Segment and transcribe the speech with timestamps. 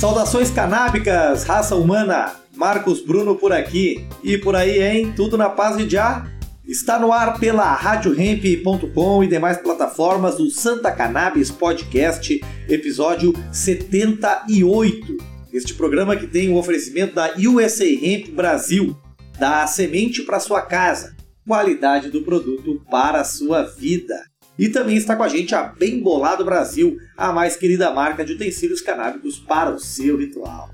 [0.00, 2.34] Saudações canábicas, raça humana!
[2.56, 4.06] Marcos Bruno por aqui.
[4.24, 5.12] E por aí, hein?
[5.14, 6.26] Tudo na paz de já?
[6.66, 15.18] Está no ar pela RadioRamp.com e demais plataformas do Santa Cannabis Podcast, episódio 78.
[15.52, 18.96] Este programa que tem o oferecimento da USA Hemp Brasil,
[19.38, 21.14] da semente para sua casa,
[21.46, 24.29] qualidade do produto para a sua vida.
[24.60, 28.34] E também está com a gente a Bem Bolado Brasil, a mais querida marca de
[28.34, 30.68] utensílios canábicos para o seu ritual.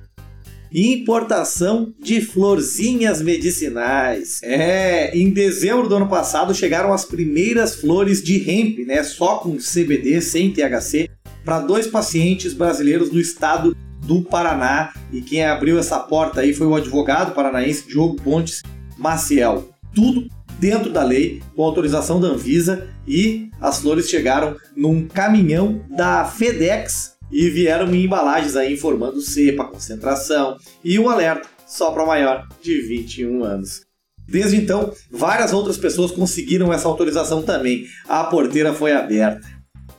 [0.74, 4.40] Importação de florzinhas medicinais.
[4.42, 9.56] É, em dezembro do ano passado chegaram as primeiras flores de hemp, né, só com
[9.56, 11.08] CBD, sem THC,
[11.44, 14.94] para dois pacientes brasileiros do estado do Paraná.
[15.12, 18.64] E quem abriu essa porta aí foi o advogado paranaense Diogo Pontes
[18.98, 19.70] Maciel.
[19.94, 20.26] Tudo
[20.58, 27.16] dentro da lei, com autorização da Anvisa, e as flores chegaram num caminhão da FedEx
[27.30, 32.80] e vieram em embalagens aí informando cepa, concentração e um alerta só para maior de
[32.82, 33.82] 21 anos.
[34.28, 37.84] Desde então, várias outras pessoas conseguiram essa autorização também.
[38.08, 39.46] A porteira foi aberta.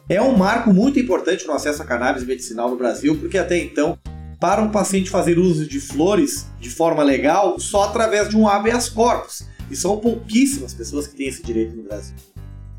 [0.09, 3.97] É um marco muito importante no acesso a cannabis medicinal no Brasil, porque até então,
[4.39, 8.89] para um paciente fazer uso de flores de forma legal, só através de um habeas
[8.89, 12.15] corpus, e são pouquíssimas pessoas que têm esse direito no Brasil.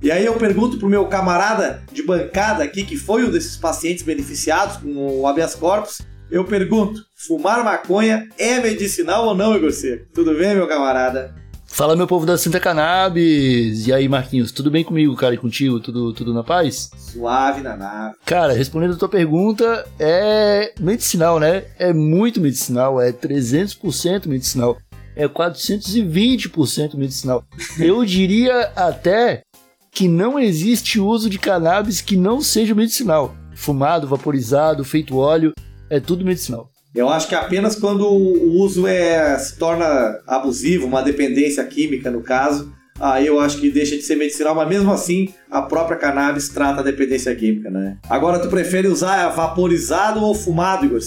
[0.01, 4.05] E aí eu pergunto pro meu camarada de bancada aqui, que foi um desses pacientes
[4.05, 10.07] beneficiados com o habeas corpus, eu pergunto, fumar maconha é medicinal ou não, Igor Seco?
[10.15, 11.35] Tudo bem, meu camarada?
[11.67, 13.87] Fala, meu povo da Santa Cannabis!
[13.87, 15.79] E aí, Marquinhos, tudo bem comigo, cara, e contigo?
[15.79, 16.91] Tudo, tudo na paz?
[16.97, 18.17] Suave na nave.
[18.25, 21.65] Cara, respondendo a tua pergunta, é medicinal, né?
[21.79, 24.77] É muito medicinal, é 300% medicinal
[25.19, 27.45] é 420% medicinal.
[27.77, 29.43] Eu diria até
[29.91, 33.35] que não existe uso de cannabis que não seja medicinal.
[33.53, 35.53] Fumado, vaporizado, feito óleo,
[35.91, 36.71] é tudo medicinal.
[36.95, 42.23] Eu acho que apenas quando o uso é, se torna abusivo, uma dependência química no
[42.23, 46.49] caso, aí eu acho que deixa de ser medicinal, mas mesmo assim a própria cannabis
[46.49, 47.99] trata a dependência química, né?
[48.09, 51.01] Agora, tu prefere usar vaporizado ou fumado, Igor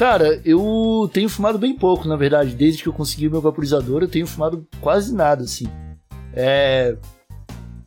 [0.00, 2.54] Cara, eu tenho fumado bem pouco, na verdade.
[2.54, 5.66] Desde que eu consegui o meu vaporizador, eu tenho fumado quase nada, assim.
[6.32, 6.96] É.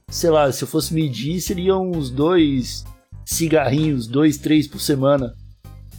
[0.09, 2.85] Sei lá, se eu fosse medir, seriam uns dois
[3.25, 5.33] cigarrinhos, dois, três por semana.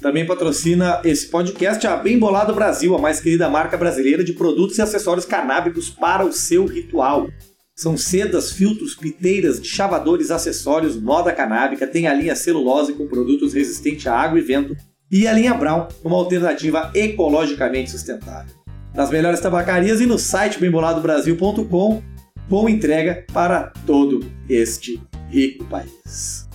[0.01, 4.77] Também patrocina esse podcast a Bem Bolado Brasil, a mais querida marca brasileira de produtos
[4.77, 7.29] e acessórios canábicos para o seu ritual.
[7.77, 14.05] São sedas, filtros, piteiras, chavadores, acessórios, moda canábica, tem a linha celulose com produtos resistentes
[14.05, 14.75] à água e vento
[15.11, 18.53] e a linha Brown, uma alternativa ecologicamente sustentável.
[18.93, 22.01] Nas melhores tabacarias e no site bemboladobrasil.com,
[22.49, 26.47] com entrega para todo este rico país.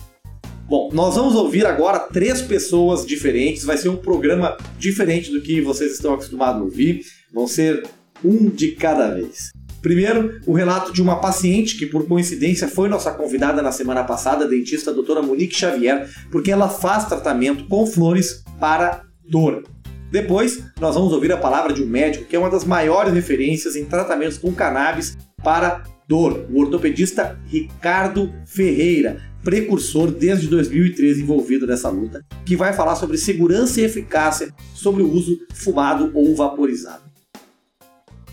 [0.67, 3.65] Bom, nós vamos ouvir agora três pessoas diferentes.
[3.65, 7.01] Vai ser um programa diferente do que vocês estão acostumados a ouvir.
[7.33, 7.83] Vão ser
[8.23, 9.51] um de cada vez.
[9.81, 14.45] Primeiro, o relato de uma paciente que, por coincidência, foi nossa convidada na semana passada,
[14.45, 19.63] a dentista a doutora Monique Xavier, porque ela faz tratamento com flores para dor.
[20.11, 23.75] Depois, nós vamos ouvir a palavra de um médico que é uma das maiores referências
[23.75, 31.89] em tratamentos com cannabis para dor, o ortopedista Ricardo Ferreira, precursor desde 2013 envolvido nessa
[31.89, 37.03] luta, que vai falar sobre segurança e eficácia sobre o uso fumado ou vaporizado.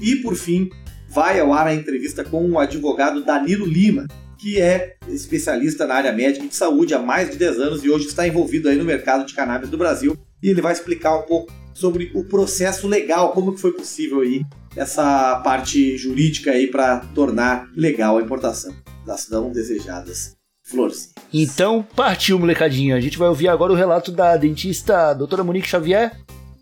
[0.00, 0.68] E por fim,
[1.08, 4.06] vai ao ar a entrevista com o advogado Danilo Lima,
[4.36, 7.90] que é especialista na área médica e de saúde há mais de 10 anos e
[7.90, 10.16] hoje está envolvido aí no mercado de cannabis do Brasil.
[10.42, 14.44] E ele vai explicar um pouco sobre o processo legal, como que foi possível aí
[14.76, 18.72] essa parte jurídica aí para tornar legal a importação
[19.04, 21.12] das não desejadas flores.
[21.32, 22.94] Então partiu, molecadinha.
[22.94, 26.16] A gente vai ouvir agora o relato da dentista doutora Monique Xavier.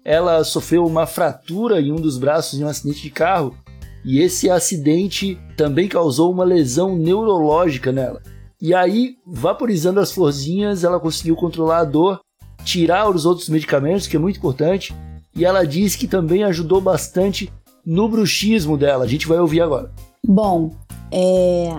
[0.04, 3.56] Ela sofreu uma fratura em um dos braços em um acidente de carro
[4.06, 8.22] E esse acidente também causou uma lesão neurológica nela.
[8.62, 12.20] E aí, vaporizando as florzinhas, ela conseguiu controlar a dor,
[12.64, 14.94] tirar os outros medicamentos, que é muito importante.
[15.34, 17.52] E ela diz que também ajudou bastante
[17.84, 19.04] no bruxismo dela.
[19.04, 19.90] A gente vai ouvir agora.
[20.24, 20.70] Bom,
[21.10, 21.76] é,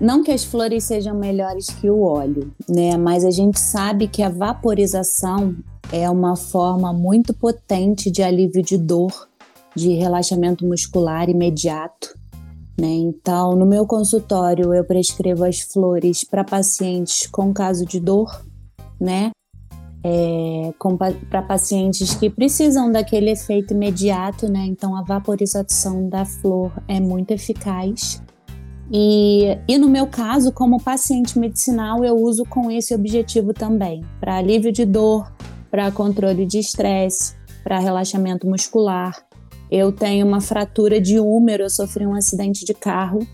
[0.00, 2.96] não que as flores sejam melhores que o óleo, né?
[2.96, 5.54] Mas a gente sabe que a vaporização
[5.92, 9.28] é uma forma muito potente de alívio de dor,
[9.74, 12.18] de relaxamento muscular imediato.
[12.80, 12.88] Né?
[12.88, 18.44] Então, no meu consultório, eu prescrevo as flores para pacientes com caso de dor,
[19.00, 19.30] né?
[20.04, 20.72] É,
[21.30, 24.64] para pacientes que precisam daquele efeito imediato, né?
[24.66, 28.20] Então, a vaporização da flor é muito eficaz.
[28.90, 34.36] E, e no meu caso, como paciente medicinal, eu uso com esse objetivo também, para
[34.36, 35.32] alívio de dor,
[35.70, 39.14] para controle de estresse, para relaxamento muscular.
[39.74, 43.26] Eu tenho uma fratura de húmero, eu sofri um acidente de carro,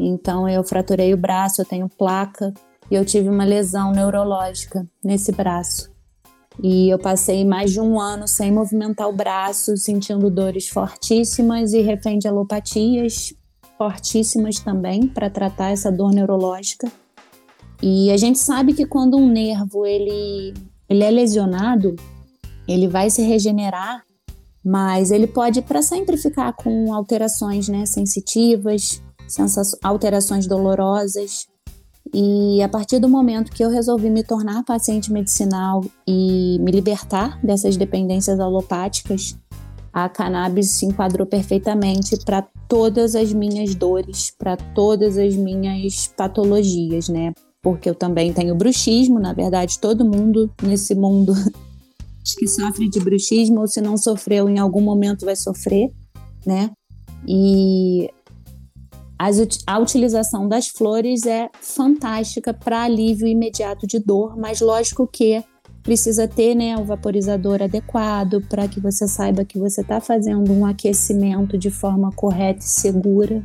[0.00, 2.54] então eu fraturei o braço, eu tenho placa
[2.90, 5.92] e eu tive uma lesão neurológica nesse braço.
[6.62, 11.82] E eu passei mais de um ano sem movimentar o braço, sentindo dores fortíssimas e
[11.82, 13.34] refém de alopatias
[13.76, 16.90] fortíssimas também para tratar essa dor neurológica.
[17.82, 20.54] E a gente sabe que quando um nervo ele,
[20.88, 21.94] ele é lesionado,
[22.66, 24.02] ele vai se regenerar
[24.64, 29.02] mas ele pode para sempre ficar com alterações né, sensitivas,
[29.82, 31.46] alterações dolorosas.
[32.12, 37.38] E a partir do momento que eu resolvi me tornar paciente medicinal e me libertar
[37.44, 39.36] dessas dependências alopáticas,
[39.92, 47.08] a cannabis se enquadrou perfeitamente para todas as minhas dores, para todas as minhas patologias,
[47.08, 47.32] né?
[47.62, 51.32] Porque eu também tenho bruxismo, na verdade, todo mundo nesse mundo
[52.32, 55.90] que sofre de bruxismo ou se não sofreu, em algum momento vai sofrer,
[56.46, 56.70] né?
[57.26, 58.08] E
[59.18, 59.36] as,
[59.66, 65.42] a utilização das flores é fantástica para alívio imediato de dor, mas lógico que
[65.82, 70.64] precisa ter né, o vaporizador adequado para que você saiba que você está fazendo um
[70.64, 73.44] aquecimento de forma correta e segura,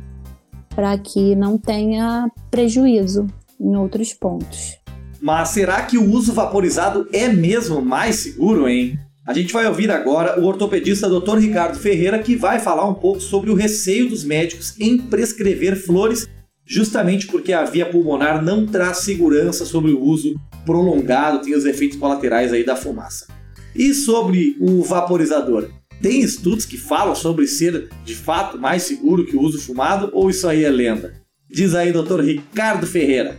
[0.74, 3.26] para que não tenha prejuízo
[3.60, 4.79] em outros pontos.
[5.20, 8.98] Mas será que o uso vaporizado é mesmo mais seguro, hein?
[9.26, 11.36] A gente vai ouvir agora o ortopedista Dr.
[11.38, 16.28] Ricardo Ferreira que vai falar um pouco sobre o receio dos médicos em prescrever flores,
[16.66, 20.34] justamente porque a via pulmonar não traz segurança sobre o uso
[20.64, 23.26] prolongado, tem os efeitos colaterais aí da fumaça.
[23.74, 25.68] E sobre o vaporizador?
[26.00, 30.30] Tem estudos que falam sobre ser de fato mais seguro que o uso fumado ou
[30.30, 31.14] isso aí é lenda?
[31.48, 32.20] Diz aí, Dr.
[32.20, 33.38] Ricardo Ferreira.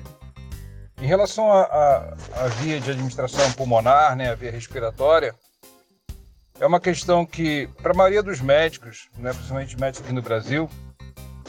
[1.01, 5.33] Em relação à via de administração pulmonar, né, a via respiratória,
[6.59, 10.69] é uma questão que, para a maioria dos médicos, né, principalmente médicos aqui no Brasil,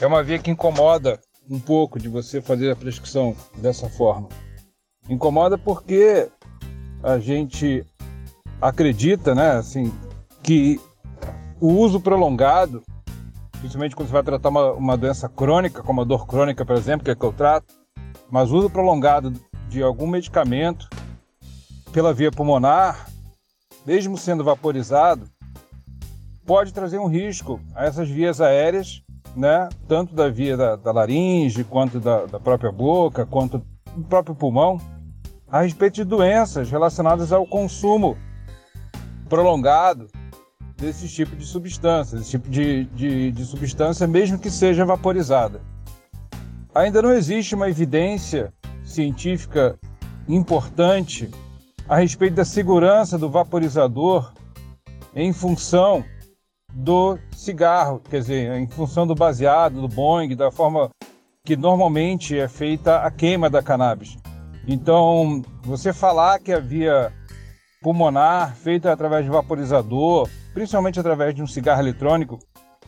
[0.01, 4.27] é uma via que incomoda um pouco de você fazer a prescrição dessa forma.
[5.07, 6.27] Incomoda porque
[7.03, 7.85] a gente
[8.59, 9.93] acredita, né, assim,
[10.41, 10.81] que
[11.61, 12.81] o uso prolongado,
[13.59, 17.05] principalmente quando você vai tratar uma, uma doença crônica, como a dor crônica, por exemplo,
[17.05, 17.82] que é que eu trato,
[18.29, 19.33] mas uso prolongado
[19.69, 20.89] de algum medicamento
[21.91, 23.07] pela via pulmonar,
[23.85, 25.29] mesmo sendo vaporizado,
[26.45, 29.03] pode trazer um risco a essas vias aéreas,
[29.35, 29.69] né?
[29.87, 33.63] tanto da via da, da laringe, quanto da, da própria boca, quanto
[33.95, 34.79] do próprio pulmão,
[35.47, 38.17] a respeito de doenças relacionadas ao consumo
[39.29, 40.07] prolongado
[40.77, 45.61] desse tipo de substância, desse tipo de, de, de substância, mesmo que seja vaporizada.
[46.75, 48.51] Ainda não existe uma evidência
[48.83, 49.77] científica
[50.27, 51.29] importante
[51.87, 54.33] a respeito da segurança do vaporizador
[55.13, 56.03] em função
[56.73, 60.89] do cigarro, quer dizer, em função do baseado, do bong, da forma
[61.45, 64.17] que normalmente é feita a queima da cannabis.
[64.67, 67.13] Então, você falar que a via
[67.83, 72.39] pulmonar feita através de vaporizador, principalmente através de um cigarro eletrônico,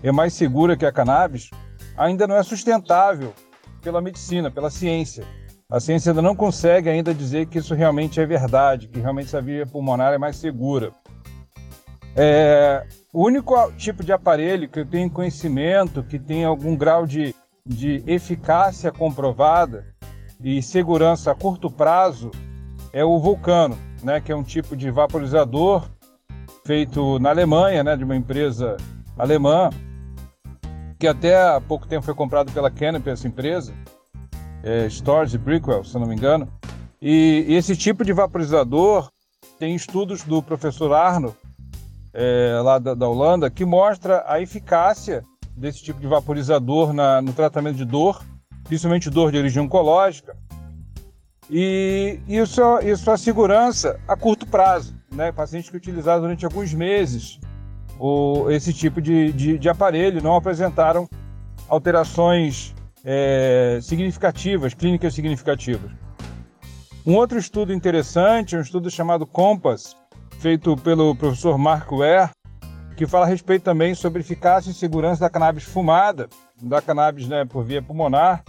[0.02, 1.52] é mais segura que a cannabis,
[1.96, 3.32] ainda não é sustentável
[3.86, 5.24] pela medicina, pela ciência.
[5.70, 9.42] A ciência ainda não consegue ainda dizer que isso realmente é verdade, que realmente essa
[9.42, 10.92] via pulmonar é mais segura.
[12.16, 17.36] É, o único tipo de aparelho que eu tenho conhecimento que tem algum grau de,
[17.64, 19.86] de eficácia comprovada
[20.44, 22.32] e segurança a curto prazo
[22.92, 25.88] é o Vulcano, né, que é um tipo de vaporizador
[26.66, 28.78] feito na Alemanha, né, de uma empresa
[29.18, 29.70] alemã,
[30.98, 33.74] que até há pouco tempo foi comprado pela Canopy, essa empresa,
[34.64, 36.48] é, Storrs e Brickwell, se não me engano.
[37.02, 39.10] E, esse tipo de vaporizador
[39.60, 41.36] tem estudos do professor Arno,
[42.14, 45.24] é, lá da, da, Holanda, que mostra a eficácia
[45.56, 48.24] desse tipo de vaporizador na, no tratamento de dor,
[48.64, 50.36] principalmente dor de origem oncológica.
[51.50, 54.96] E isso, isso é segurança a curto prazo.
[55.12, 55.32] Né?
[55.32, 57.40] Pacientes que utilizaram durante alguns meses
[58.00, 61.08] o, esse tipo de, de, de, aparelho não apresentaram
[61.68, 65.92] alterações é, significativas, clínicas significativas.
[67.06, 69.96] Um outro estudo interessante, um estudo chamado COMPASS,
[70.40, 72.32] feito pelo professor Mark Ware,
[72.96, 76.28] que fala a respeito também sobre eficácia e segurança da cannabis fumada,
[76.62, 78.44] da cannabis né, por via pulmonar,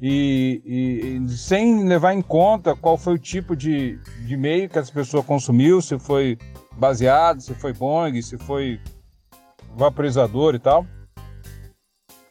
[0.00, 4.92] e, e, sem levar em conta qual foi o tipo de, de meio que essa
[4.92, 6.36] pessoa consumiu, se foi
[6.76, 8.80] baseado, se foi bong, se foi
[9.74, 10.86] vaporizador e tal.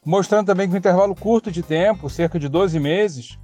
[0.06, 3.40] Mostrando também que no intervalo curto de tempo, cerca de 12 meses,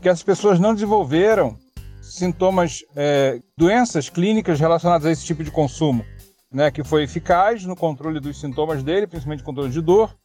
[0.00, 1.56] que as pessoas não desenvolveram
[2.00, 6.04] sintomas, é, doenças clínicas relacionadas a esse tipo de consumo,
[6.50, 10.16] né, que foi eficaz no controle dos sintomas dele, principalmente controle de dor,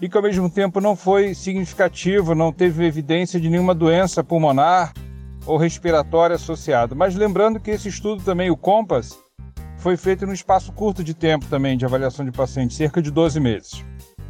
[0.00, 4.92] e que ao mesmo tempo não foi significativo, não teve evidência de nenhuma doença pulmonar
[5.46, 6.94] ou respiratória associada.
[6.94, 9.18] Mas lembrando que esse estudo também, o COMPASS,
[9.84, 13.38] foi feito num espaço curto de tempo também de avaliação de pacientes, cerca de 12
[13.38, 13.84] meses.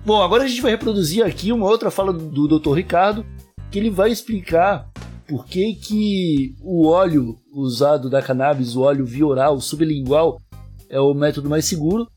[0.05, 2.73] Bom, agora a gente vai reproduzir aqui uma outra fala do Dr.
[2.73, 3.25] Ricardo,
[3.71, 4.91] que ele vai explicar
[5.29, 10.41] por que, que o óleo usado da cannabis, o óleo via oral, sublingual,
[10.91, 12.09] é o método mais seguro,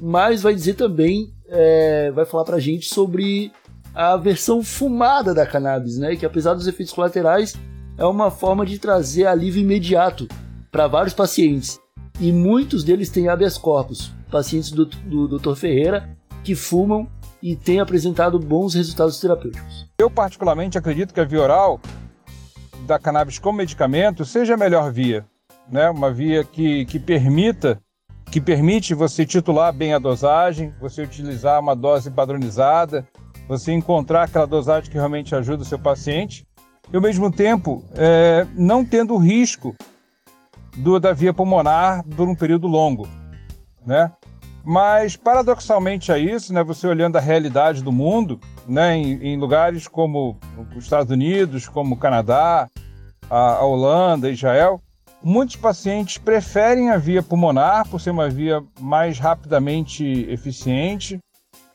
[0.00, 3.50] mas vai dizer também, é, vai falar pra gente sobre
[3.92, 6.14] a versão fumada da cannabis, né?
[6.14, 7.52] Que apesar dos efeitos colaterais,
[7.98, 10.28] é uma forma de trazer alívio imediato
[10.70, 11.80] para vários pacientes.
[12.18, 15.54] E muitos deles têm habeas corpus, pacientes do, do Dr.
[15.54, 16.08] Ferreira,
[16.42, 17.06] que fumam
[17.42, 19.86] e têm apresentado bons resultados terapêuticos.
[19.98, 21.80] Eu, particularmente, acredito que a via oral
[22.86, 25.26] da cannabis como medicamento seja a melhor via.
[25.70, 25.90] Né?
[25.90, 27.80] Uma via que, que permita
[28.30, 33.06] que permite você titular bem a dosagem, você utilizar uma dose padronizada,
[33.48, 36.44] você encontrar aquela dosagem que realmente ajuda o seu paciente,
[36.92, 39.74] e ao mesmo tempo é, não tendo risco
[40.76, 43.08] do, da via pulmonar por um período longo,
[43.84, 44.12] né?
[44.64, 49.86] Mas paradoxalmente a isso, né, você olhando a realidade do mundo, né, em, em lugares
[49.86, 50.36] como
[50.76, 52.68] os Estados Unidos, como o Canadá,
[53.30, 54.80] a, a Holanda, Israel,
[55.22, 61.20] muitos pacientes preferem a via pulmonar por ser uma via mais rapidamente eficiente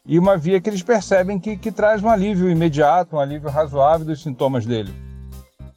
[0.05, 4.05] e uma via que eles percebem que, que traz um alívio imediato, um alívio razoável
[4.05, 4.93] dos sintomas dele.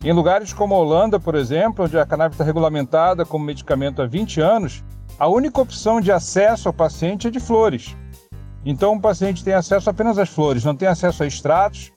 [0.04, 4.06] Em lugares como a Holanda, por exemplo, onde a cannabis está regulamentada como medicamento há
[4.06, 4.84] 20 anos,
[5.18, 7.96] a única opção de acesso ao paciente é de flores.
[8.66, 11.90] Então o paciente tem acesso apenas às flores, não tem acesso a extratos,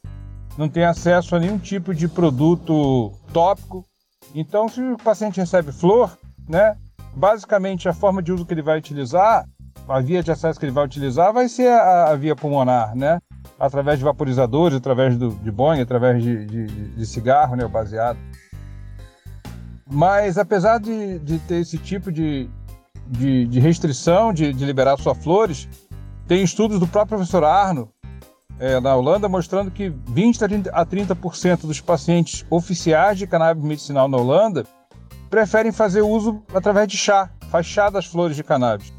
[0.57, 3.83] não tem acesso a nenhum tipo de produto tópico.
[4.33, 6.77] Então, se o paciente recebe flor, né,
[7.13, 9.45] basicamente a forma de uso que ele vai utilizar,
[9.85, 13.19] a via de acesso que ele vai utilizar vai ser a, a via pulmonar, né?
[13.59, 18.19] Através de vaporizadores, através do, de bonha, através de, de, de cigarro, né, baseado.
[19.89, 22.49] Mas apesar de, de ter esse tipo de,
[23.07, 25.67] de, de restrição de, de, liberar só flores,
[26.27, 27.89] tem estudos do próprio professor Arno
[28.59, 34.17] é, na Holanda mostrando que 20 a 30% dos pacientes oficiais de cannabis medicinal na
[34.17, 34.65] Holanda
[35.29, 38.93] preferem fazer uso através de chá, faz chá das flores de cannabis,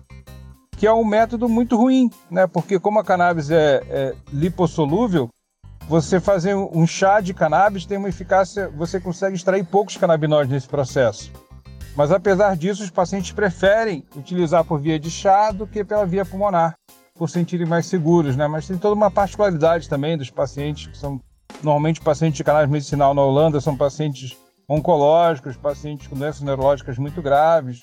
[0.79, 2.47] que é um método muito ruim, né?
[2.47, 5.29] Porque como a cannabis é, é lipossolúvel,
[5.89, 10.69] você fazer um chá de cannabis tem uma eficácia, você consegue extrair poucos canabinoides nesse
[10.69, 11.33] processo.
[11.97, 16.25] Mas apesar disso, os pacientes preferem utilizar por via de chá do que pela via
[16.25, 16.75] pulmonar,
[17.17, 18.47] por sentirem mais seguros, né?
[18.47, 21.21] Mas tem toda uma particularidade também dos pacientes que são
[21.61, 24.37] normalmente pacientes de cannabis medicinal na Holanda são pacientes
[24.69, 27.83] oncológicos, pacientes com doenças neurológicas muito graves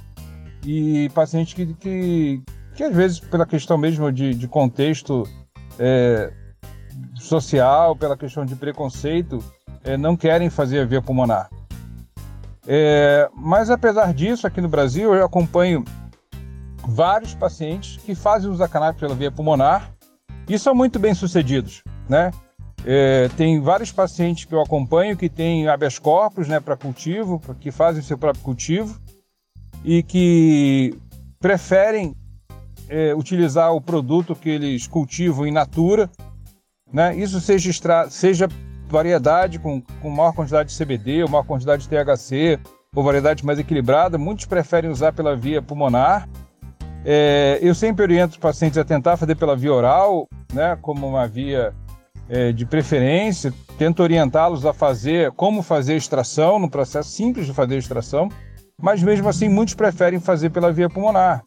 [0.64, 2.42] e pacientes que, que,
[2.76, 5.24] que às vezes pela questão mesmo de, de contexto
[5.80, 6.32] é,
[7.16, 9.44] social, pela questão de preconceito,
[9.84, 11.50] é, não querem fazer a via pulmonar.
[12.68, 15.84] É, mas apesar disso, aqui no Brasil eu acompanho
[16.86, 19.92] vários pacientes que fazem uso da pela via pulmonar
[20.48, 22.32] e são muito bem sucedidos, né?
[22.88, 27.72] É, tem vários pacientes que eu acompanho que têm habeas corpus né, para cultivo, que
[27.72, 29.02] fazem seu próprio cultivo
[29.84, 30.96] e que
[31.40, 32.16] preferem
[32.90, 36.10] é, utilizar o produto que eles cultivam in natura,
[36.92, 37.16] né?
[37.16, 38.48] Isso seja, extra, seja
[38.88, 42.60] variedade com, com maior quantidade de CBD ou maior quantidade de THC
[42.96, 46.30] ou variedade mais equilibrada, muitos preferem usar pela via pulmonar.
[47.04, 51.28] É, eu sempre oriento os pacientes a tentar fazer pela via oral, né, como uma
[51.28, 51.74] via
[52.30, 53.54] é, de preferência.
[53.78, 58.30] Tento orientá-los a fazer como fazer a extração, no processo simples de fazer a extração,
[58.82, 61.44] mas mesmo assim muitos preferem fazer pela via pulmonar.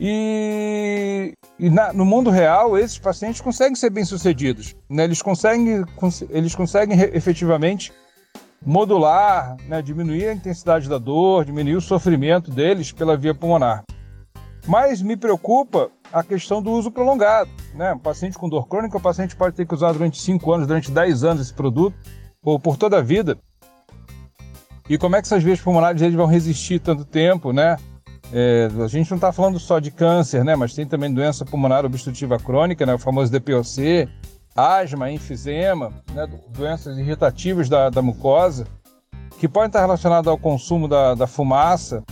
[0.00, 4.74] E E na, no mundo real, esses pacientes conseguem ser bem-sucedidos.
[4.90, 5.04] Né?
[5.04, 7.92] Eles conseguem, cons eles conseguem efetivamente
[8.64, 9.80] modular, né?
[9.80, 13.84] diminuir a intensidade da dor, diminuir o sofrimento deles pela via pulmonar.
[14.66, 17.50] Mas me preocupa a questão do uso prolongado.
[17.74, 17.92] Né?
[17.92, 20.90] Um paciente com dor crônica, o paciente pode ter que usar durante 5 anos, durante
[20.90, 21.96] 10 anos esse produto,
[22.42, 23.38] ou por toda a vida.
[24.88, 27.76] E como é que essas vias pulmonares eles vão resistir tanto tempo, né?
[28.36, 30.56] É, a gente não está falando só de câncer, né?
[30.56, 32.92] Mas tem também doença pulmonar obstrutiva crônica, né?
[32.92, 34.08] O famoso DPOC,
[34.56, 36.28] asma, enfisema, né?
[36.48, 38.66] doenças irritativas da, da mucosa,
[39.38, 42.02] que podem estar relacionadas ao consumo da, da fumaça,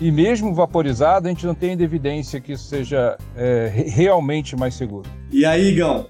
[0.00, 5.08] e mesmo vaporizado, a gente não tem evidência que isso seja é, realmente mais seguro.
[5.30, 6.06] E aí, Igão,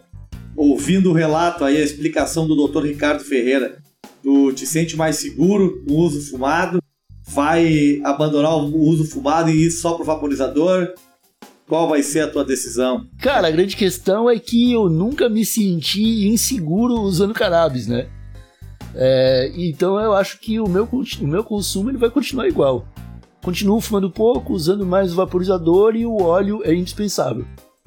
[0.56, 2.85] ouvindo o relato aí, a explicação do Dr.
[2.85, 3.78] Ricardo Ferreira,
[4.23, 6.80] tu te sente mais seguro no uso fumado?
[7.28, 10.95] Vai abandonar o uso fumado e ir só pro vaporizador?
[11.68, 13.06] Qual vai ser a tua decisão?
[13.21, 18.09] Cara, a grande questão é que eu nunca me senti inseguro usando cannabis, né?
[18.95, 20.88] É, então eu acho que o meu,
[21.21, 22.87] o meu consumo ele vai continuar igual.
[23.42, 27.45] Continuo fumando pouco, usando mais o vaporizador e o óleo é indispensável.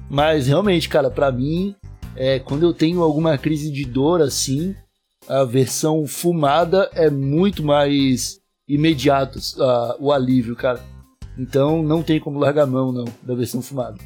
[0.08, 1.74] Mas realmente, cara, para mim,
[2.14, 4.74] é, quando eu tenho alguma crise de dor assim,
[5.28, 8.39] a versão fumada é muito mais
[8.74, 10.80] imediato uh, o alívio, cara.
[11.38, 13.96] Então não tem como largar mão, não, da versão fumada.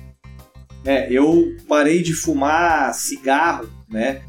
[0.85, 4.23] É, eu parei de fumar cigarro, né?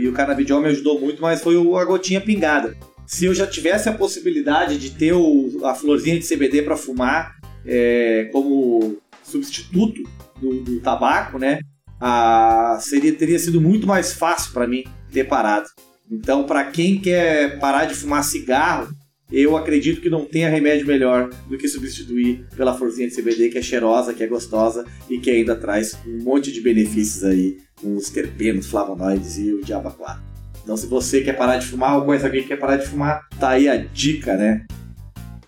[0.00, 2.74] E o canabidiol me ajudou muito, mas foi a gotinha pingada
[3.08, 7.36] se eu já tivesse a possibilidade de ter o, a florzinha de CBD para fumar
[7.64, 10.02] é, como substituto
[10.38, 11.60] do, do tabaco, né?
[11.98, 15.66] A, seria, teria sido muito mais fácil para mim ter parado.
[16.10, 18.90] Então, para quem quer parar de fumar cigarro,
[19.30, 23.58] eu acredito que não tenha remédio melhor do que substituir pela florzinha de CBD, que
[23.58, 27.94] é cheirosa, que é gostosa e que ainda traz um monte de benefícios aí, com
[27.94, 30.22] os terpenos, flavonoides e o diabo 4.
[30.62, 33.26] Então, se você quer parar de fumar ou conhece alguém que quer parar de fumar,
[33.38, 34.66] tá aí a dica, né?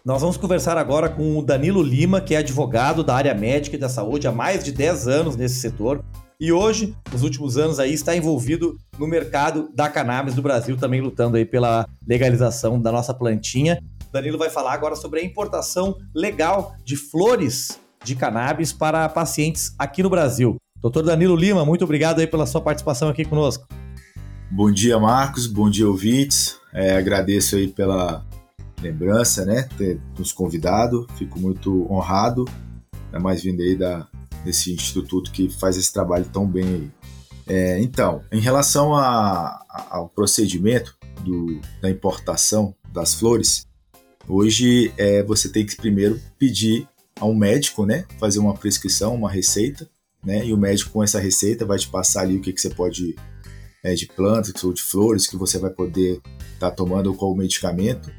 [0.05, 3.78] Nós vamos conversar agora com o Danilo Lima, que é advogado da área médica e
[3.78, 6.02] da saúde há mais de 10 anos nesse setor.
[6.40, 11.03] E hoje, nos últimos anos aí, está envolvido no mercado da cannabis do Brasil, também
[11.03, 13.79] lutando aí pela legalização da nossa plantinha.
[14.11, 20.03] Danilo vai falar agora sobre a importação legal de flores de cannabis para pacientes aqui
[20.03, 20.57] no Brasil.
[20.81, 23.68] Doutor Danilo Lima, muito obrigado aí pela sua participação aqui conosco.
[24.50, 25.46] Bom dia, Marcos.
[25.46, 26.57] Bom dia, ouvintes.
[26.72, 28.24] É, agradeço aí pela
[28.81, 29.68] lembrança, né?
[29.76, 31.07] Ter nos convidado.
[31.18, 32.46] Fico muito honrado,
[33.09, 34.09] ainda mais vindo aí da,
[34.44, 36.92] desse instituto que faz esse trabalho tão bem.
[37.46, 43.66] É, então, em relação a, a, ao procedimento do, da importação das flores,
[44.29, 48.07] hoje é, você tem que primeiro pedir a um médico, né?
[48.18, 49.88] Fazer uma prescrição, uma receita,
[50.24, 50.44] né?
[50.44, 53.14] E o médico com essa receita vai te passar ali o que, que você pode
[53.83, 56.20] é, de plantas ou de flores que você vai poder
[56.55, 58.11] estar tá tomando com o medicamento.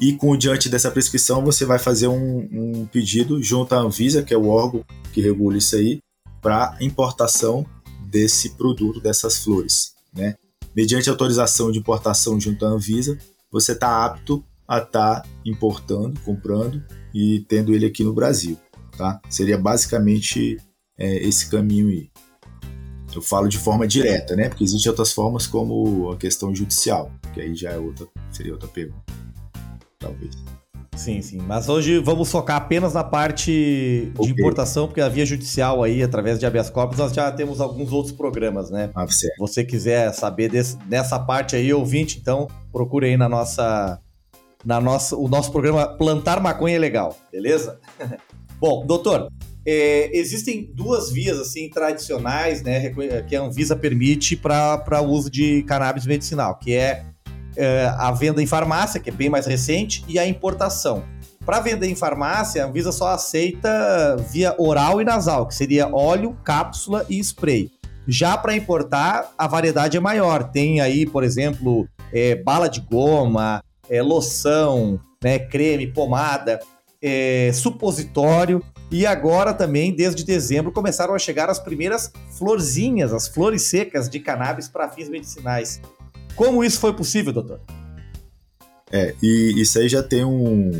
[0.00, 4.34] E com diante dessa prescrição, você vai fazer um, um pedido junto à Anvisa, que
[4.34, 6.00] é o órgão que regula isso aí,
[6.42, 7.66] para importação
[8.02, 9.92] desse produto, dessas flores.
[10.14, 10.34] Né?
[10.74, 13.18] Mediante autorização de importação junto à Anvisa,
[13.50, 18.58] você está apto a estar tá importando, comprando e tendo ele aqui no Brasil.
[18.98, 19.18] Tá?
[19.30, 20.58] Seria basicamente
[20.98, 22.10] é, esse caminho aí.
[23.14, 24.50] Eu falo de forma direta, né?
[24.50, 28.68] Porque existem outras formas como a questão judicial, que aí já é outra, seria outra
[28.68, 29.15] pergunta.
[30.06, 30.36] Talvez.
[30.96, 31.38] Sim, sim.
[31.46, 34.32] Mas hoje vamos focar apenas na parte okay.
[34.32, 37.92] de importação, porque a via judicial aí, através de habeas corpus, nós já temos alguns
[37.92, 38.90] outros programas, né?
[38.94, 39.06] Ah.
[39.06, 44.00] Se você quiser saber desse, dessa parte aí, ouvinte, então procure aí na nossa,
[44.64, 47.78] na nossa, o nosso programa Plantar Maconha é Legal, beleza?
[48.58, 49.28] Bom, doutor,
[49.66, 52.90] é, existem duas vias assim tradicionais, né,
[53.28, 57.04] que a Anvisa permite para o uso de cannabis medicinal, que é,
[57.98, 61.04] a venda em farmácia, que é bem mais recente, e a importação.
[61.46, 66.36] Para vender em farmácia, a Anvisa só aceita via oral e nasal, que seria óleo,
[66.42, 67.70] cápsula e spray.
[68.08, 70.50] Já para importar, a variedade é maior.
[70.50, 76.58] Tem aí, por exemplo, é, bala de goma, é, loção, né, creme, pomada,
[77.00, 78.60] é, supositório.
[78.90, 84.18] E agora também, desde dezembro, começaram a chegar as primeiras florzinhas, as flores secas de
[84.18, 85.80] cannabis para fins medicinais.
[86.36, 87.60] Como isso foi possível, doutor?
[88.92, 90.70] É, e isso aí já tem um,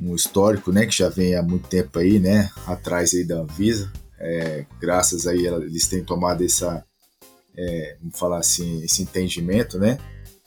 [0.00, 3.92] um histórico, né, que já vem há muito tempo aí, né, atrás aí da Anvisa.
[4.18, 6.84] É, graças aí eles têm tomado essa,
[7.56, 9.98] é, vamos falar assim, esse entendimento, né,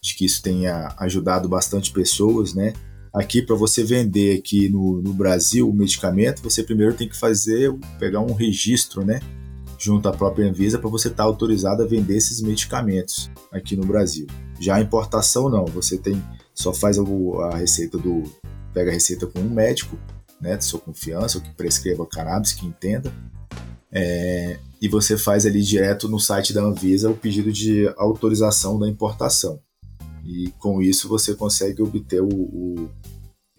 [0.01, 2.73] de que isso tenha ajudado bastante pessoas, né,
[3.13, 7.69] Aqui, para você vender aqui no, no Brasil o medicamento, você primeiro tem que fazer,
[7.99, 9.19] pegar um registro, né?
[9.81, 13.83] Junto à própria Anvisa para você estar tá autorizado a vender esses medicamentos aqui no
[13.83, 14.27] Brasil.
[14.59, 16.21] Já a importação não, você tem
[16.53, 18.23] só faz a, receita do
[18.73, 19.97] pega a receita com um médico,
[20.39, 23.11] né, de sua confiança, ou que prescreva cannabis, que entenda,
[23.91, 28.87] é, e você faz ali direto no site da Anvisa o pedido de autorização da
[28.87, 29.59] importação.
[30.23, 32.89] E com isso você consegue obter o, o,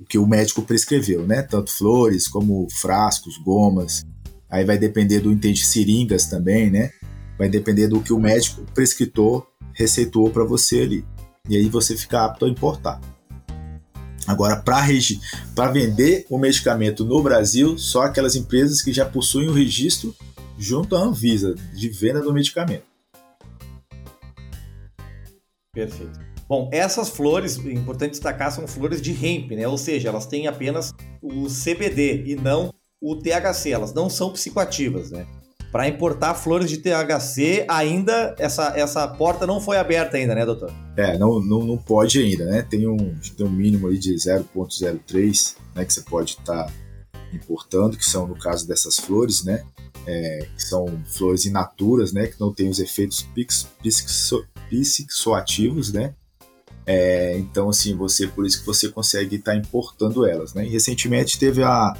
[0.00, 1.42] o que o médico prescreveu, né?
[1.42, 4.02] Tanto flores como frascos, gomas,
[4.52, 6.90] Aí vai depender do entende seringas também, né?
[7.38, 11.04] Vai depender do que o médico prescritor receitou para você ali.
[11.48, 13.00] E aí você fica apto a importar.
[14.26, 20.14] Agora, para vender o medicamento no Brasil, só aquelas empresas que já possuem o registro
[20.58, 22.84] junto à Anvisa de venda do medicamento.
[25.74, 26.20] Perfeito.
[26.46, 29.66] Bom, essas flores, importante destacar, são flores de hemp, né?
[29.66, 32.70] Ou seja, elas têm apenas o CBD e não
[33.02, 35.26] o THC, elas não são psicoativas, né?
[35.72, 40.70] Para importar flores de THC, ainda essa, essa porta não foi aberta ainda, né, doutor?
[40.96, 42.62] É, não, não, não pode ainda, né?
[42.62, 46.72] Tem um, tem um mínimo aí de 0,03, né, que você pode estar tá
[47.32, 49.64] importando, que são no caso dessas flores, né?
[50.06, 52.26] É, que são flores inaturas, né?
[52.26, 53.26] Que não têm os efeitos
[54.68, 56.14] psicoativos, né?
[56.84, 60.66] É, então, assim, você por isso que você consegue estar tá importando elas, né?
[60.66, 61.94] E recentemente teve a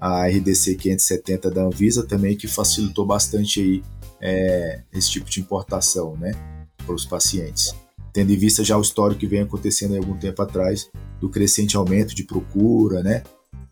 [0.00, 3.82] a RDC 570 da Anvisa também, que facilitou bastante aí,
[4.20, 6.32] é, esse tipo de importação né,
[6.84, 7.74] para os pacientes.
[8.12, 10.88] Tendo em vista já o histórico que vem acontecendo há algum tempo atrás,
[11.20, 13.24] do crescente aumento de procura, né,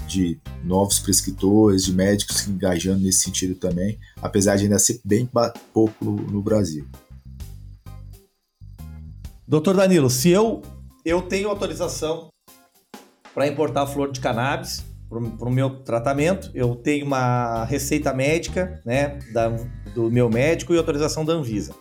[0.08, 5.28] de novos prescritores, de médicos engajando nesse sentido também, apesar de ainda ser bem
[5.72, 6.86] pouco no, no Brasil.
[9.46, 10.60] Doutor Danilo, se eu,
[11.04, 12.28] eu tenho autorização
[13.32, 16.50] para importar flor de cannabis, para o meu tratamento.
[16.54, 19.48] Eu tenho uma receita médica, né, da,
[19.94, 21.74] do meu médico e autorização da Anvisa.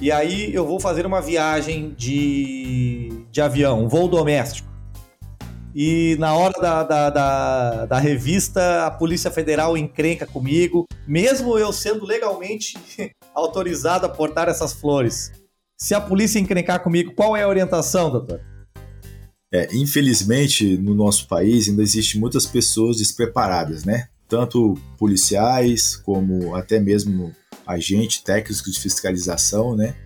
[0.00, 4.68] E aí eu vou fazer uma viagem de, de avião, um voo doméstico.
[5.74, 11.72] E na hora da, da, da, da revista, a Polícia Federal encrenca comigo, mesmo eu
[11.72, 12.78] sendo legalmente
[13.34, 15.32] autorizado a portar essas flores.
[15.78, 18.40] Se a polícia encrencar comigo, qual é a orientação, doutor?
[19.56, 24.08] É, infelizmente, no nosso país ainda existe muitas pessoas despreparadas, né?
[24.28, 27.34] Tanto policiais como até mesmo
[27.66, 29.96] agentes técnicos de fiscalização, né?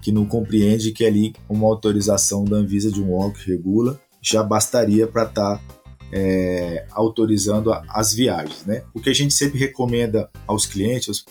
[0.00, 4.42] Que não compreende que ali uma autorização da Anvisa de um órgão que regula já
[4.42, 5.62] bastaria para estar tá,
[6.10, 8.82] é, autorizando as viagens, né?
[8.94, 11.22] O que a gente sempre recomenda aos clientes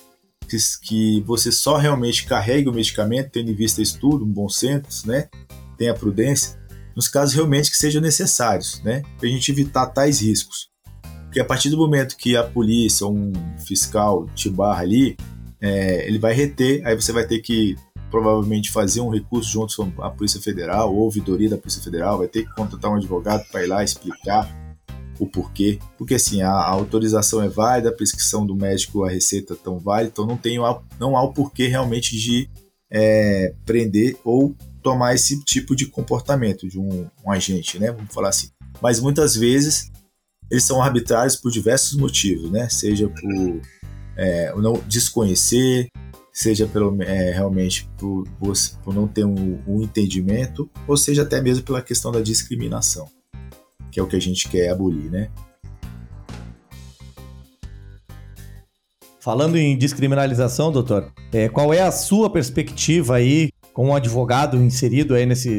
[0.83, 5.29] que você só realmente carregue o medicamento, tendo em vista estudo, um bom senso, né?
[5.79, 6.63] Tenha prudência,
[6.95, 9.03] nos casos realmente que sejam necessários, né?
[9.17, 10.69] Para a gente evitar tais riscos.
[11.25, 15.17] Porque a partir do momento que a polícia ou um fiscal te barra ali,
[15.59, 17.75] é, ele vai reter, aí você vai ter que
[18.09, 22.27] provavelmente fazer um recurso junto com a Polícia Federal ou ouvidoria da Polícia Federal, vai
[22.27, 24.49] ter que contratar um advogado para ir lá explicar
[25.19, 25.79] o porquê.
[25.97, 30.11] Porque assim, a, a, autorização é válida, a prescrição do médico, a receita tão válida,
[30.13, 30.57] então não, tem,
[30.99, 32.49] não há o porquê realmente de
[32.89, 37.91] é, prender ou tomar esse tipo de comportamento de um, um agente, né?
[37.91, 38.51] Vamos falar assim.
[38.79, 39.91] Mas muitas vezes
[40.49, 42.69] eles são arbitrários por diversos motivos, né?
[42.69, 43.61] Seja por
[44.15, 45.87] é, não desconhecer,
[46.31, 48.27] seja pelo, é, realmente por,
[48.83, 53.07] por, não ter um, um, entendimento, ou seja até mesmo pela questão da discriminação,
[53.91, 55.31] que é o que a gente quer abolir, né?
[59.19, 65.15] Falando em descriminalização, doutor, é, qual é a sua perspectiva aí como um advogado inserido
[65.15, 65.49] aí nesse,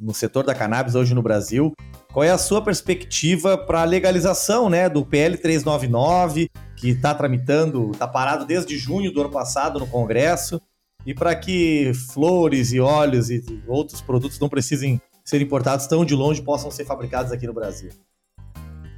[0.00, 1.74] no setor da cannabis hoje no Brasil,
[2.10, 7.90] qual é a sua perspectiva para a legalização né, do PL 399, que está tramitando,
[7.90, 10.58] está parado desde junho do ano passado no Congresso,
[11.04, 16.14] e para que flores e óleos e outros produtos não precisem ser importados tão de
[16.14, 17.90] longe possam ser fabricados aqui no Brasil?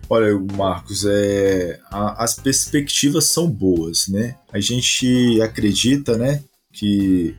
[0.08, 4.36] Olha, Marcos, é, a, as perspectivas são boas, né?
[4.52, 7.36] A gente acredita, né, que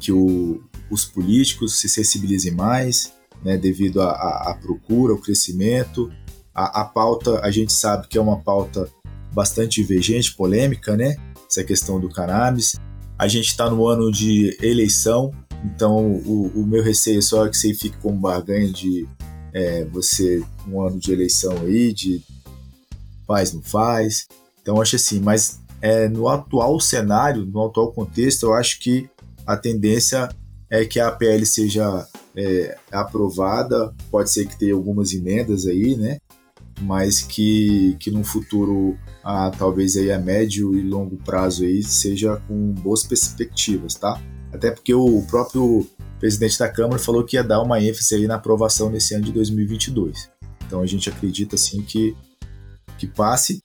[0.00, 3.12] que o, os políticos se sensibilizem mais,
[3.44, 6.10] né, devido à procura, ao crescimento.
[6.54, 8.88] A, a, pauta, a gente sabe que é uma pauta
[9.32, 11.16] bastante divergente, polêmica, né?
[11.48, 12.76] Essa questão do cannabis.
[13.18, 15.32] A gente está no ano de eleição,
[15.64, 19.06] então o, o, meu receio só é que você fique com barganha de
[19.52, 22.22] é, você, um ano de eleição aí, de
[23.26, 24.26] faz, não faz.
[24.62, 29.08] Então acho assim, mas é, no atual cenário, no atual contexto, eu acho que
[29.46, 30.28] a tendência
[30.68, 36.18] é que a PL seja é, aprovada, pode ser que tenha algumas emendas aí, né?
[36.80, 42.36] mas que, que no futuro, ah, talvez aí a médio e longo prazo aí, seja
[42.48, 44.20] com boas perspectivas, tá?
[44.52, 45.86] Até porque o próprio
[46.18, 49.32] presidente da Câmara falou que ia dar uma ênfase aí na aprovação nesse ano de
[49.32, 50.30] 2022.
[50.66, 52.16] Então a gente acredita assim que,
[52.98, 53.60] que passe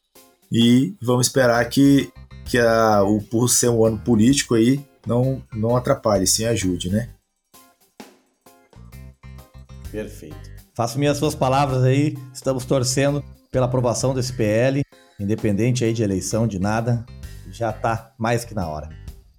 [0.51, 2.09] e vamos esperar que,
[2.45, 7.09] que a, o, por ser um ano político aí não, não atrapalhe, sim ajude, né?
[9.91, 10.55] Perfeito.
[10.73, 14.81] Faço minhas suas palavras aí, estamos torcendo pela aprovação desse PL,
[15.19, 17.05] independente aí de eleição, de nada,
[17.49, 18.89] já está mais que na hora.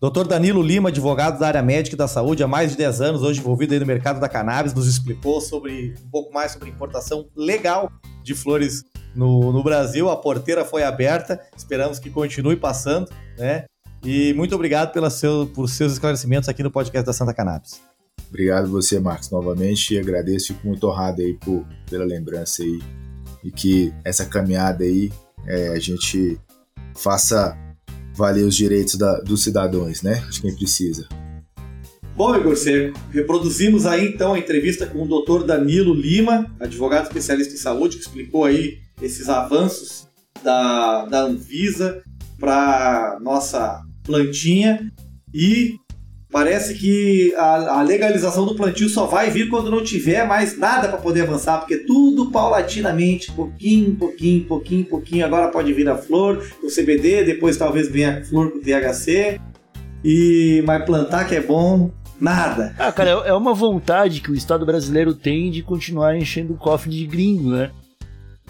[0.00, 3.22] Doutor Danilo Lima, advogado da área médica e da saúde há mais de 10 anos,
[3.22, 7.28] hoje envolvido aí no mercado da cannabis, nos explicou sobre um pouco mais sobre importação
[7.34, 7.90] legal
[8.22, 10.10] de flores no, no Brasil.
[10.10, 13.64] A porteira foi aberta, esperamos que continue passando, né?
[14.04, 17.80] E muito obrigado pela seu, por seus esclarecimentos aqui no podcast da Santa Cannabis.
[18.28, 19.94] Obrigado você, Marcos, novamente.
[19.94, 22.80] E agradeço, fico muito honrado aí por, pela lembrança aí.
[23.42, 25.12] E que essa caminhada aí
[25.46, 26.38] é, a gente
[26.96, 27.56] faça
[28.14, 30.24] valer os direitos da, dos cidadãos, né?
[30.30, 31.06] De quem precisa.
[32.16, 35.44] Bom, Igor Seco, reproduzimos aí então a entrevista com o Dr.
[35.44, 40.08] Danilo Lima, advogado especialista em saúde, que explicou aí esses avanços
[40.42, 42.02] da, da Anvisa
[42.38, 44.90] para nossa plantinha
[45.34, 45.74] e
[46.30, 50.88] parece que a, a, legalização do plantio só vai vir quando não tiver mais nada
[50.88, 55.24] para poder avançar, porque tudo paulatinamente, pouquinho, pouquinho, pouquinho, pouquinho.
[55.24, 59.40] Agora pode vir a flor com CBD, depois talvez venha a flor com THC.
[60.04, 61.90] E mas plantar que é bom,
[62.20, 62.74] nada.
[62.78, 66.58] Ah, cara, é, é uma vontade que o Estado brasileiro tem de continuar enchendo o
[66.58, 67.70] cofre de gringo, né?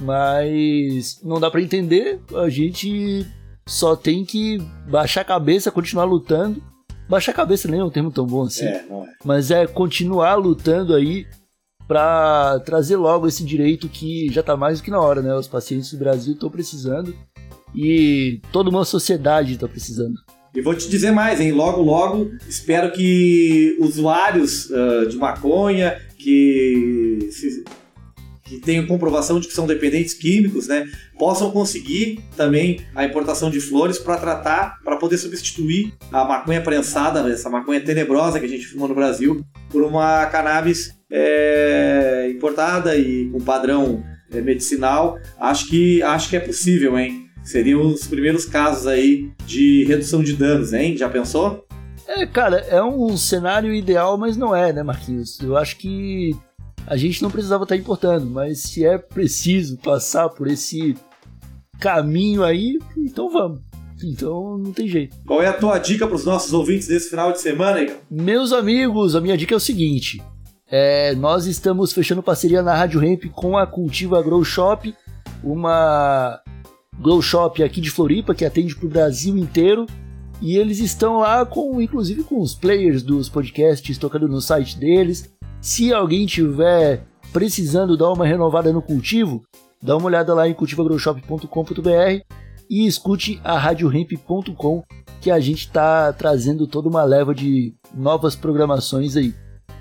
[0.01, 3.25] Mas não dá para entender, a gente
[3.69, 6.63] só tem que baixar a cabeça, continuar lutando.
[7.09, 8.65] Baixar a cabeça nem é um termo tão bom assim.
[8.65, 9.13] É, não é.
[9.25, 11.27] Mas é continuar lutando aí
[11.87, 15.35] para trazer logo esse direito que já tá mais do que na hora, né?
[15.35, 17.15] Os pacientes do Brasil estão precisando
[17.75, 20.15] e toda uma sociedade está precisando.
[20.55, 21.53] E vou te dizer mais, hein?
[21.53, 27.63] Logo, logo, espero que usuários uh, de maconha que se
[28.47, 30.87] que tenham comprovação de que são dependentes químicos, né,
[31.19, 37.23] possam conseguir também a importação de flores para tratar, para poder substituir a maconha prensada,
[37.23, 42.97] né, essa maconha tenebrosa que a gente fumou no Brasil, por uma cannabis é, importada
[42.97, 45.19] e com padrão é, medicinal.
[45.39, 47.27] Acho que, acho que é possível, hein?
[47.45, 50.97] Seriam os primeiros casos aí de redução de danos, hein?
[50.97, 51.65] Já pensou?
[52.09, 55.41] É, cara, é um cenário ideal, mas não é, né, Marquinhos?
[55.41, 56.37] Eu acho que
[56.87, 60.97] a gente não precisava estar importando, mas se é preciso passar por esse
[61.81, 63.61] caminho aí, então vamos.
[64.03, 65.17] Então não tem jeito.
[65.27, 67.97] Qual é a tua dica para os nossos ouvintes desse final de semana, Igor?
[68.11, 70.23] Meus amigos, a minha dica é o seguinte:
[70.69, 74.95] é, nós estamos fechando parceria na Rádio Ramp com a Cultiva Grow Shop,
[75.43, 76.41] uma
[77.01, 79.87] Grow Shop aqui de Floripa que atende para o Brasil inteiro.
[80.43, 85.35] E eles estão lá com, inclusive, com os players dos podcasts tocando no site deles.
[85.61, 89.43] Se alguém tiver precisando dar uma renovada no cultivo,
[89.83, 92.23] dá uma olhada lá em cultivagrowshop.com.br
[92.69, 94.83] e escute a radioremp.com
[95.21, 99.35] que a gente está trazendo toda uma leva de novas programações aí.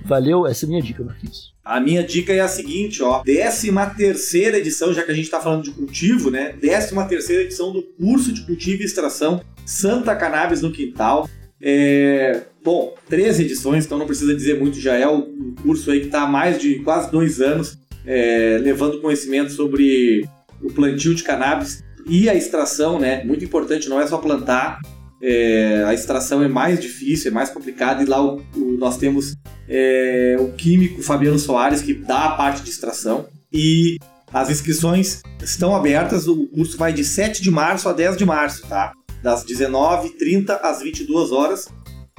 [0.04, 1.54] Valeu, essa é a minha dica, Marquinhos.
[1.64, 5.40] A minha dica é a seguinte, ó, 13 terceira edição, já que a gente está
[5.40, 6.54] falando de cultivo, né?
[6.62, 11.28] 13 terceira edição do curso de cultivo e extração Santa Cannabis no Quintal.
[11.62, 16.08] É, bom, 13 edições, então não precisa dizer muito, já é um curso aí que
[16.08, 20.28] está há mais de quase dois anos é, levando conhecimento sobre
[20.62, 23.24] o plantio de cannabis e a extração, né?
[23.24, 24.80] Muito importante, não é só plantar,
[25.22, 29.36] é, a extração é mais difícil, é mais complicada e lá o, o, nós temos
[29.68, 33.98] é, o químico Fabiano Soares que dá a parte de extração e
[34.32, 38.68] as inscrições estão abertas, o curso vai de 7 de março a 10 de março,
[38.68, 38.92] tá?
[39.26, 41.68] Das 19h30 às 22 horas.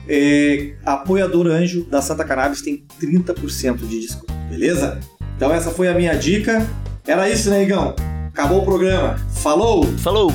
[0.09, 4.99] É, apoiador anjo da Santa Cannabis tem 30% de desconto, beleza?
[5.37, 6.67] Então essa foi a minha dica.
[7.07, 7.65] Era isso, né?
[8.29, 9.17] Acabou o programa.
[9.31, 9.85] Falou!
[9.99, 10.33] Falou!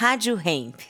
[0.00, 0.80] Rádio Hemp.